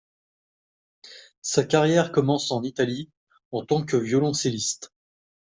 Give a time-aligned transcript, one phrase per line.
[1.43, 3.11] Sa carrière commence en Italie
[3.51, 4.91] en tant que violoncelliste.